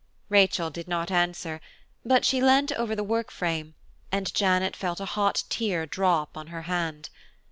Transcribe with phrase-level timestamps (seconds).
[0.29, 1.61] Rachel did not answer,
[2.03, 3.75] but she leant over the work frame,
[4.11, 7.09] and Janet felt a hot tear drop on her hand.